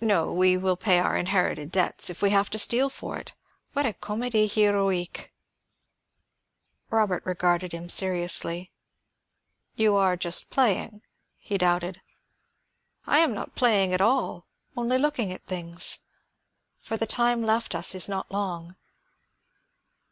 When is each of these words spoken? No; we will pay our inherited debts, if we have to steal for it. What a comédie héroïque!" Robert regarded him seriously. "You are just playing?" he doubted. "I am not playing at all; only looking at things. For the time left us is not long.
No; 0.00 0.32
we 0.32 0.56
will 0.56 0.76
pay 0.76 0.98
our 0.98 1.16
inherited 1.16 1.70
debts, 1.70 2.10
if 2.10 2.22
we 2.22 2.30
have 2.30 2.50
to 2.50 2.58
steal 2.58 2.90
for 2.90 3.18
it. 3.18 3.34
What 3.72 3.86
a 3.86 3.92
comédie 3.92 4.46
héroïque!" 4.46 5.28
Robert 6.90 7.24
regarded 7.24 7.70
him 7.70 7.88
seriously. 7.88 8.72
"You 9.76 9.94
are 9.94 10.16
just 10.16 10.50
playing?" 10.50 11.02
he 11.38 11.56
doubted. 11.56 12.00
"I 13.06 13.18
am 13.20 13.32
not 13.32 13.54
playing 13.54 13.94
at 13.94 14.00
all; 14.00 14.48
only 14.76 14.98
looking 14.98 15.30
at 15.32 15.46
things. 15.46 16.00
For 16.80 16.96
the 16.96 17.06
time 17.06 17.44
left 17.44 17.72
us 17.72 17.94
is 17.94 18.08
not 18.08 18.32
long. 18.32 18.74